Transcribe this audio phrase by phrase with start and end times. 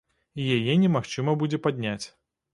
[0.43, 2.05] І яе немагчыма будзе падняць.